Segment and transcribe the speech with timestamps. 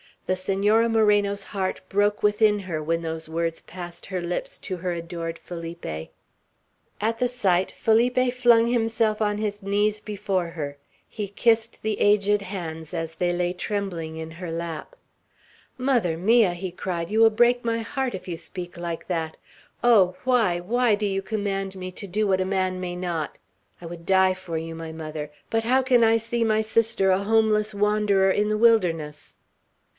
[0.25, 4.93] The Senora Moreno's heart broke within her, when those words passed her lips to her
[4.93, 6.09] adored Felipe.
[7.01, 10.77] At the sight, Felipe flung himself on his knees before her;
[11.07, 14.95] he kissed the aged hands as they lay trembling in her lap.
[15.77, 19.37] "Mother mia," he cried, "you will break my heart if you speak like that!
[19.83, 23.37] Oh, why, why do you command me to do what a man may not?
[23.81, 27.19] I would die for you, my mother; but how can I see my sister a
[27.19, 29.35] homeless wanderer in the wilderness?"